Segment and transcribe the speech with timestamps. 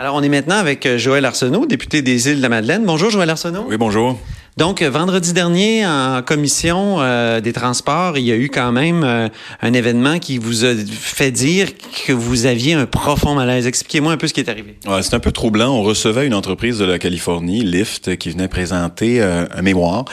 [0.00, 2.84] Alors, on est maintenant avec euh, Joël Arsenault, député des Îles de la Madeleine.
[2.86, 3.66] Bonjour, Joël Arsenault.
[3.68, 4.16] Oui, bonjour.
[4.56, 9.02] Donc, euh, vendredi dernier, en commission euh, des transports, il y a eu quand même
[9.02, 11.70] un événement qui vous a fait dire
[12.06, 13.66] que vous aviez un profond malaise.
[13.66, 14.76] Expliquez-moi un peu ce qui est arrivé.
[14.86, 15.74] Ouais, c'est un peu troublant.
[15.74, 20.04] On recevait une entreprise de la Californie, Lyft, qui venait présenter un mémoire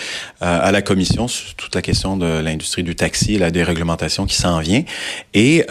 [0.42, 4.36] à la commission sur toute la question de l'industrie du taxi et la déréglementation qui
[4.36, 4.84] s'en vient.
[5.36, 5.64] Et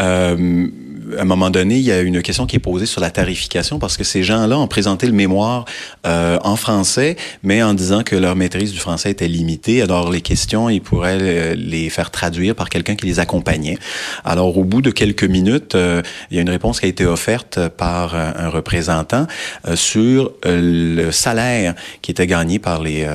[1.19, 3.79] à un moment donné, il y a une question qui est posée sur la tarification
[3.79, 5.65] parce que ces gens-là ont présenté le mémoire
[6.07, 9.83] euh, en français, mais en disant que leur maîtrise du français était limitée.
[9.83, 13.79] Alors les questions, ils pourraient les faire traduire par quelqu'un qui les accompagnait.
[14.25, 17.07] Alors au bout de quelques minutes, euh, il y a une réponse qui a été
[17.07, 19.27] offerte par un représentant
[19.67, 23.07] euh, sur le salaire qui était gagné par les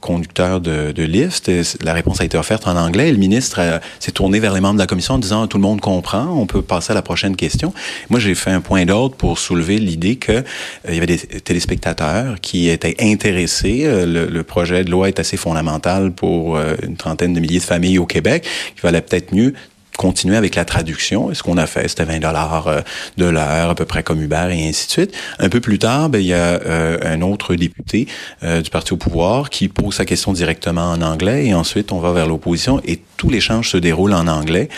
[0.00, 1.50] conducteurs de, de Lyft.
[1.82, 3.10] La réponse a été offerte en anglais.
[3.10, 5.80] Le ministre s'est tourné vers les membres de la commission en disant tout le monde
[5.80, 7.72] comprend, on peut passer à la prochaine question.
[8.10, 10.42] Moi, j'ai fait un point d'ordre pour soulever l'idée que euh,
[10.88, 13.82] y avait des téléspectateurs qui étaient intéressés.
[13.84, 17.64] Euh, le, projet de loi est assez fondamental pour euh, une trentaine de milliers de
[17.64, 18.46] familles au Québec.
[18.76, 19.54] Il valait peut-être mieux
[19.96, 21.30] continuer avec la traduction.
[21.30, 22.82] Et ce qu'on a fait, c'était 20 dollars
[23.16, 25.14] de l'heure, à peu près comme Uber et ainsi de suite.
[25.38, 26.60] Un peu plus tard, ben, il y a
[27.02, 28.06] un autre député
[28.42, 32.12] du parti au pouvoir qui pose sa question directement en anglais et ensuite on va
[32.12, 34.68] vers l'opposition et tout l'échange se déroule en anglais,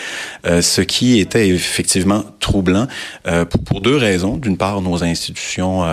[0.43, 2.87] ce qui était effectivement troublant
[3.23, 4.37] pour, pour, deux raisons.
[4.37, 5.83] D'une part, nos institutions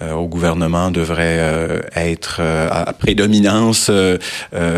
[0.00, 3.90] au gouvernement devraient être à prédominance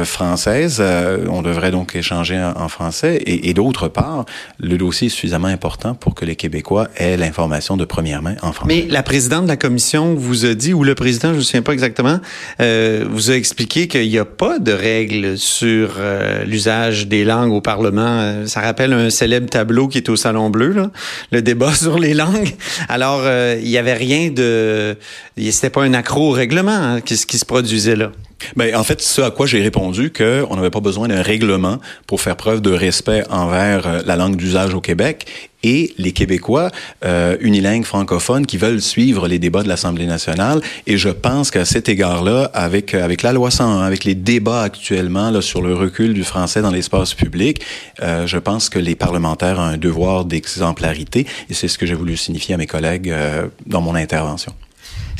[0.05, 0.83] française.
[1.29, 4.25] on devrait donc échanger en, français et, et d'autre part,
[4.59, 8.53] le dossier est suffisamment important pour que les Québécois aient l'information de première main en
[8.53, 8.85] français.
[8.87, 11.43] Mais la présidente de la commission vous a dit, ou le président, je ne me
[11.43, 12.21] souviens pas exactement,
[12.61, 17.53] euh, vous a expliqué qu'il n'y a pas de règles sur euh, l'usage des langues
[17.53, 18.21] au Parlement.
[18.21, 20.91] Euh, ça rappelle un célèbre tableau qui est au Salon Bleu,
[21.31, 22.55] le débat sur les langues.
[22.89, 24.97] Alors, euh, il n'y avait rien de...
[25.37, 28.13] C'était pas un accro au règlement hein, qui se produisait là.
[28.57, 32.21] Ben, en fait, ce à quoi j'ai répondu qu'on n'avait pas besoin d'un règlement pour
[32.21, 35.27] faire preuve de respect envers euh, la langue d'usage au Québec
[35.63, 36.71] et les Québécois
[37.05, 40.61] euh, unilingues francophones qui veulent suivre les débats de l'Assemblée nationale.
[40.87, 44.63] Et je pense qu'à cet égard-là, avec euh, avec la loi 101, avec les débats
[44.63, 47.63] actuellement là, sur le recul du français dans l'espace public,
[48.03, 51.27] euh, je pense que les parlementaires ont un devoir d'exemplarité.
[51.49, 54.55] Et c'est ce que j'ai voulu signifier à mes collègues euh, dans mon intervention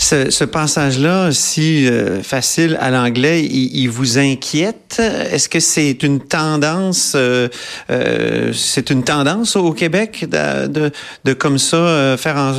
[0.01, 4.99] ce, ce passage-là, si euh, facile à l'anglais, il, il, vous inquiète?
[4.99, 7.49] Est-ce que c'est une tendance, euh,
[7.91, 10.91] euh, c'est une tendance au Québec de, de,
[11.25, 12.55] de comme ça euh, faire en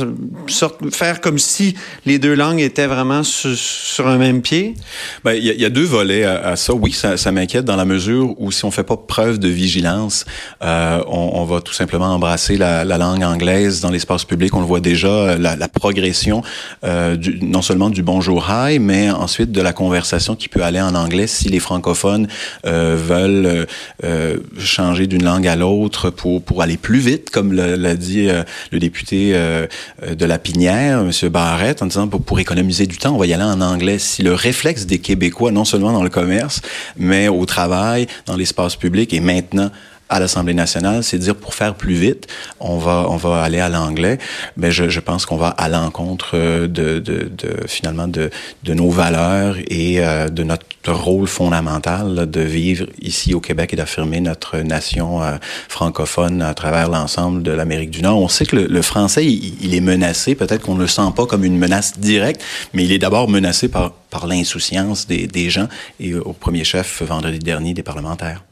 [0.46, 1.74] sorte, faire comme si
[2.06, 4.76] les deux langues étaient vraiment sur, sur un même pied?
[5.24, 6.72] Ben, il y, y, a deux volets à, à ça.
[6.74, 10.26] Oui, ça, ça m'inquiète dans la mesure où si on fait pas preuve de vigilance,
[10.60, 14.54] on, on, va tout simplement embrasser la, la langue anglaise dans l'espace public.
[14.54, 16.42] On le voit déjà, la, la progression
[16.82, 20.94] du non seulement du bonjour hi, mais ensuite de la conversation qui peut aller en
[20.94, 22.28] anglais si les francophones
[22.66, 23.64] euh, veulent euh,
[24.04, 28.42] euh changer d'une langue à l'autre pour pour aller plus vite, comme l'a dit euh,
[28.70, 29.66] le député euh,
[30.06, 31.28] de la Pinière, M.
[31.28, 33.98] Barrette, en disant pour, pour économiser du temps, on va y aller en anglais.
[33.98, 36.60] Si le réflexe des Québécois, non seulement dans le commerce,
[36.96, 39.70] mais au travail, dans l'espace public et maintenant
[40.12, 42.26] à l'Assemblée nationale, c'est dire pour faire plus vite,
[42.60, 44.18] on va on va aller à l'anglais.
[44.58, 48.30] Mais je, je pense qu'on va à l'encontre de, de, de, finalement de,
[48.62, 53.72] de nos valeurs et euh, de notre rôle fondamental là, de vivre ici au Québec
[53.72, 55.36] et d'affirmer notre nation euh,
[55.68, 58.18] francophone à travers l'ensemble de l'Amérique du Nord.
[58.18, 60.34] On sait que le, le français, il, il, est menacé.
[60.34, 62.42] Peut-être qu'on ne le sent pas comme une menace directe,
[62.74, 65.68] mais il est d'abord menacé par, par l'insouciance des, des gens
[66.00, 68.42] et au premier chef vendredi dernier des parlementaires.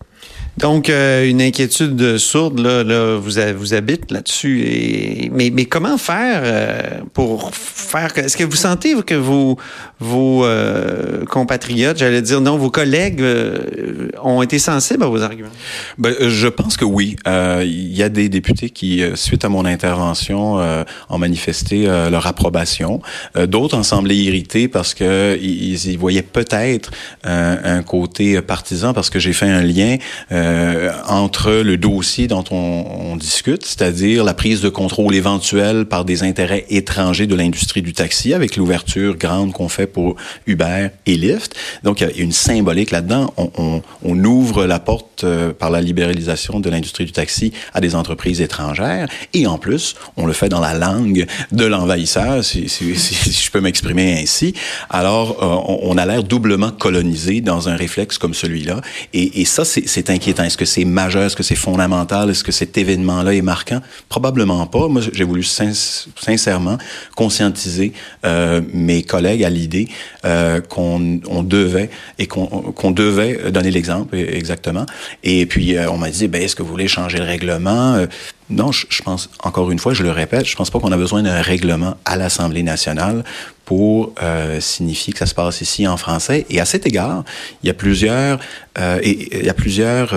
[0.59, 5.31] Donc, euh, une inquiétude sourde, là, vous, vous habite là-dessus.
[5.33, 8.16] Mais, mais comment faire euh, pour faire...
[8.16, 9.56] Est-ce que vous sentez que vos,
[10.00, 13.25] vos euh, compatriotes, j'allais dire non, vos collègues
[14.22, 15.49] ont été sensibles à vos arguments?
[15.99, 17.17] Ben, je pense que oui.
[17.27, 20.59] Il y a des députés qui, suite à mon intervention,
[21.09, 23.00] ont manifesté leur approbation.
[23.46, 26.91] D'autres en semblaient irrités parce que ils, y voyaient peut-être
[27.25, 29.96] un, côté partisan parce que j'ai fait un lien
[31.06, 36.64] entre le dossier dont on, discute, c'est-à-dire la prise de contrôle éventuelle par des intérêts
[36.70, 40.16] étrangers de l'industrie du taxi, avec l'ouverture grande qu'on fait pour
[40.46, 41.54] Uber et Lyft.
[41.82, 43.32] Donc, il y a une symbolique là-dedans.
[43.37, 43.82] On,
[44.25, 49.08] ouvre la porte euh, par la libéralisation de l'industrie du taxi à des entreprises étrangères,
[49.32, 54.20] et en plus, on le fait dans la langue de l'envahisseur, si, je peux m'exprimer
[54.20, 54.54] ainsi.
[54.90, 58.81] Alors, euh, on, a l'air doublement colonisé dans un réflexe comme celui-là,
[59.12, 61.25] et ça, c'est inquiétant est-ce que c'est majeur?
[61.25, 62.31] Est-ce que c'est fondamental?
[62.31, 63.81] Est-ce que cet événement-là est marquant?
[64.09, 64.88] Probablement pas.
[64.88, 66.79] Moi, j'ai voulu sincèrement
[67.17, 67.93] conscientiser
[68.25, 69.88] euh, mes collègues à l'idée
[70.25, 74.87] euh, qu'on on devait et qu'on qu'on devait donner l'exemple exactement.
[75.25, 78.06] Et puis on m'a dit, ben est-ce que vous voulez changer le règlement?
[78.50, 81.23] Non, je, pense encore une fois, je le répète, je pense pas qu'on a besoin
[81.23, 83.25] d'un règlement à l'Assemblée nationale
[83.64, 84.12] pour
[84.58, 86.47] signifier que ça se passe ici en français.
[86.50, 87.25] Et à cet égard,
[87.62, 88.41] il y a plusieurs
[88.76, 90.12] et il y a plusieurs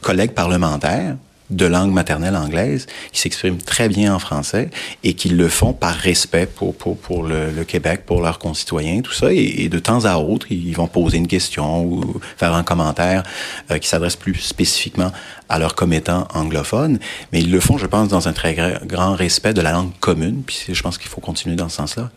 [0.00, 1.16] collègues parlementaires
[1.50, 4.70] de langue maternelle anglaise qui s'expriment très bien en français
[5.04, 9.12] et qui le font par respect pour, pour, pour le, Québec, pour leurs concitoyens, tout
[9.12, 9.32] ça.
[9.32, 13.22] Et, et, de temps à autre, ils vont poser une question ou faire un commentaire
[13.70, 15.12] euh, qui s'adresse plus spécifiquement
[15.48, 16.98] à leurs commettants anglophones.
[17.32, 18.54] Mais ils le font, je pense, dans un très
[18.84, 20.42] grand respect de la langue commune.
[20.44, 22.10] Puis je pense qu'il faut continuer dans ce sens-là.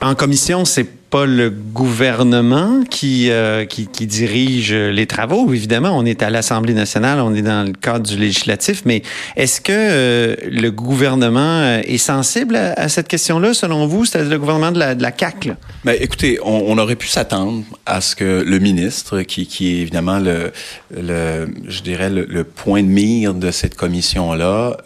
[0.00, 5.52] En commission, c'est pas le gouvernement qui, euh, qui, dirige les travaux.
[5.52, 9.02] Évidemment, on est à l'Assemblée nationale, on est dans le cadre du législatif, mais
[9.36, 14.04] est-ce que euh, le gouvernement euh, est sensible à, cette question-là, selon vous?
[14.04, 15.54] C'est le gouvernement de la, de?
[15.84, 20.52] Ben, écoutez, on, aurait pu s'attendre à ce que le ministre, qui, est évidemment le,
[20.94, 24.76] le je dirais, le, point de mire de cette commission-là,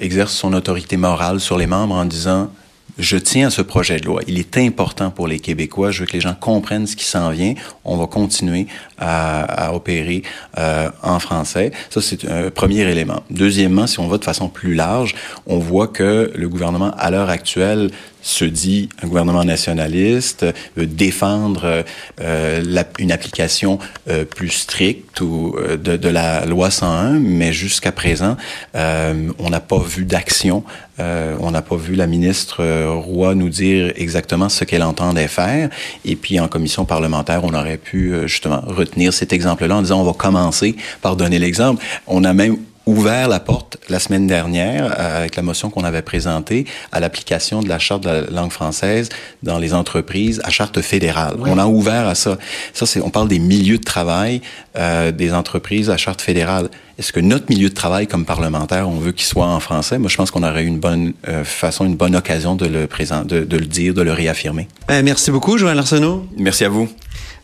[0.00, 2.50] exerce son autorité morale sur les membres en disant
[2.98, 4.22] je tiens à ce projet de loi.
[4.26, 5.90] Il est important pour les Québécois.
[5.90, 7.54] Je veux que les gens comprennent ce qui s'en vient.
[7.84, 8.66] On va continuer
[8.98, 10.22] à, opérer
[10.58, 11.72] euh, en français.
[11.90, 13.22] Ça, c'est un premier élément.
[13.30, 15.14] Deuxièmement, si on va de façon plus large,
[15.46, 17.90] on voit que le gouvernement, à l'heure actuelle,
[18.26, 20.44] se dit un gouvernement nationaliste,
[20.76, 21.84] veut défendre
[22.20, 23.78] euh, la, une application
[24.08, 28.36] euh, plus stricte ou euh, de, de, la loi 101, mais jusqu'à présent,
[28.74, 30.64] euh, on n'a pas vu d'action.
[30.98, 35.70] Euh, on n'a pas vu la ministre Roy nous dire exactement ce qu'elle entendait faire.
[36.04, 40.04] Et puis en commission parlementaire, on aurait pu justement retenir cet exemple-là en disant on
[40.04, 41.84] va commencer par donner l'exemple.
[42.06, 46.02] On a même ouvert la porte la semaine dernière euh, avec la motion qu'on avait
[46.02, 49.08] présentée à l'application de la charte de la langue française
[49.42, 51.34] dans les entreprises à charte fédérale.
[51.38, 51.50] Oui.
[51.52, 52.38] On a ouvert à ça.
[52.72, 54.40] Ça, c'est, on parle des milieux de travail
[54.76, 56.68] euh, des entreprises à charte fédérale.
[56.98, 59.98] Est-ce que notre milieu de travail comme parlementaire, on veut qu'il soit en français?
[59.98, 62.86] Moi, je pense qu'on aurait eu une bonne euh, façon, une bonne occasion de le
[62.86, 64.68] présent, de, de le dire, de le réaffirmer.
[64.90, 66.24] Euh, merci beaucoup, Joël Arsenault.
[66.38, 66.88] Merci à vous.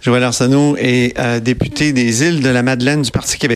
[0.00, 3.50] Joël Arsenault est député des îles de la Madeleine du Parti québécois.